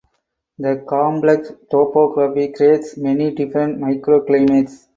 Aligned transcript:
The 0.57 0.83
complex 0.89 1.51
topography 1.69 2.51
creates 2.53 2.97
many 2.97 3.35
different 3.35 3.79
microclimates. 3.79 4.87